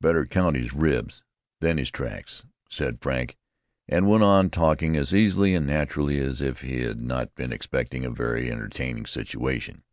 "Better 0.00 0.26
count 0.26 0.56
his 0.56 0.72
ribs 0.72 1.22
than 1.60 1.78
his 1.78 1.92
tracks," 1.92 2.44
said 2.68 3.00
Frank, 3.00 3.36
and 3.88 4.08
went 4.08 4.24
on 4.24 4.50
talking 4.50 4.96
as 4.96 5.14
easily 5.14 5.54
and 5.54 5.68
naturally 5.68 6.18
as 6.18 6.40
if 6.40 6.62
he 6.62 6.80
had 6.80 7.00
not 7.00 7.36
been 7.36 7.52
expecting 7.52 8.04
a 8.04 8.10
very 8.10 8.50
entertaining 8.50 9.06
situation. 9.06 9.84